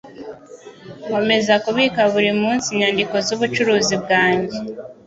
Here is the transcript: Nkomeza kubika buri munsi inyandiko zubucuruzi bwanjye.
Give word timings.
Nkomeza 1.05 1.53
kubika 1.65 2.01
buri 2.13 2.31
munsi 2.41 2.67
inyandiko 2.71 3.15
zubucuruzi 3.25 3.95
bwanjye. 4.03 4.57